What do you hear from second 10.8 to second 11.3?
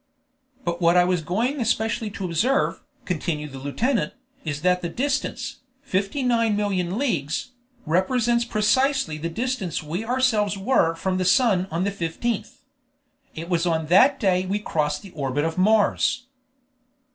from the